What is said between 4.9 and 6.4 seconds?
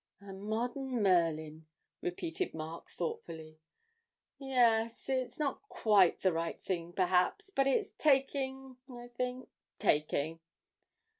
it's not quite the